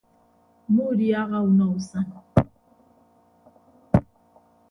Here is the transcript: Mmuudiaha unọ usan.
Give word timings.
Mmuudiaha 0.69 1.37
unọ 1.49 1.65
usan. 1.77 2.05